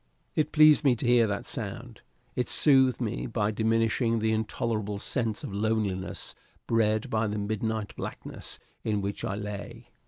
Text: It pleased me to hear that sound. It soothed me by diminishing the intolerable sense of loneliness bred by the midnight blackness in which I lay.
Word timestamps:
It 0.35 0.51
pleased 0.51 0.83
me 0.83 0.95
to 0.95 1.05
hear 1.05 1.27
that 1.27 1.45
sound. 1.45 2.01
It 2.35 2.49
soothed 2.49 2.99
me 3.01 3.27
by 3.27 3.51
diminishing 3.51 4.17
the 4.17 4.31
intolerable 4.31 4.97
sense 4.97 5.43
of 5.43 5.53
loneliness 5.53 6.33
bred 6.65 7.07
by 7.11 7.27
the 7.27 7.37
midnight 7.37 7.95
blackness 7.95 8.57
in 8.83 9.01
which 9.01 9.23
I 9.23 9.35
lay. 9.35 9.89